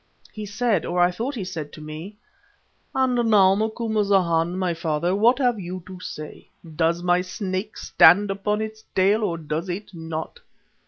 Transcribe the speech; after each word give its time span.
He 0.33 0.47
said, 0.47 0.83
or 0.83 0.99
I 0.99 1.11
thought 1.11 1.35
he 1.35 1.43
said, 1.43 1.71
to 1.73 1.79
me: 1.79 2.17
"And 2.95 3.29
now, 3.29 3.53
Macumazana, 3.53 4.57
my 4.57 4.73
father, 4.73 5.15
what 5.15 5.37
have 5.37 5.59
you 5.59 5.83
to 5.85 5.99
say? 5.99 6.47
Does 6.75 7.03
my 7.03 7.21
Snake 7.21 7.77
stand 7.77 8.31
upon 8.31 8.61
its 8.63 8.83
tail 8.95 9.23
or 9.23 9.37
does 9.37 9.69
it 9.69 9.91
not? 9.93 10.39